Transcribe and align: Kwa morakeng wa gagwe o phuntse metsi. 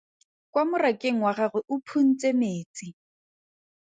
Kwa 0.51 0.63
morakeng 0.69 1.19
wa 1.25 1.31
gagwe 1.37 1.61
o 1.73 1.75
phuntse 1.87 2.29
metsi. 2.39 2.87